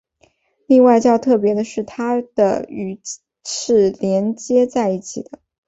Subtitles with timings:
[0.65, 2.99] 另外较特别的是它的与
[3.45, 5.37] 是连接在一起的。